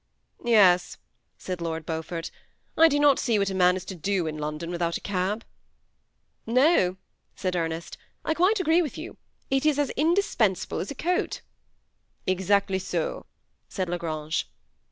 "Yes," 0.43 0.97
said 1.37 1.61
Lord 1.61 1.85
Beaufort;" 1.85 2.31
I 2.75 2.87
do 2.87 2.99
not 2.99 3.19
see 3.19 3.37
what 3.37 3.51
a 3.51 3.53
man 3.53 3.75
is 3.75 3.85
to 3.85 3.93
do 3.93 4.25
in 4.25 4.35
London 4.39 4.71
without 4.71 4.97
a 4.97 5.01
cab."" 5.01 5.45
No," 6.57 6.97
said 7.35 7.55
Ernest," 7.55 7.99
I 8.25 8.33
quite 8.33 8.59
agree 8.59 8.81
with 8.81 8.97
you; 8.97 9.17
it 9.51 9.63
is 9.63 9.77
as 9.77 9.91
indispensable 9.91 10.79
as 10.79 10.89
a 10.89 10.95
coat."" 10.95 11.41
Exactly 12.25 12.79
so," 12.79 13.27
said 13.69 13.89
La 13.89 13.97
Grange. 13.99 14.47